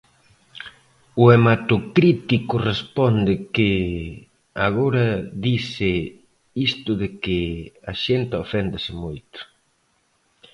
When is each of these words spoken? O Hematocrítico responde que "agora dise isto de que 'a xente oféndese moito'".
O 1.21 1.23
Hematocrítico 1.33 2.55
responde 2.71 3.33
que 3.55 3.71
"agora 4.67 5.07
dise 5.45 5.91
isto 6.69 6.91
de 7.01 7.07
que 7.23 7.39
'a 7.87 7.93
xente 8.03 8.33
oféndese 8.45 8.91
moito'". 9.03 9.41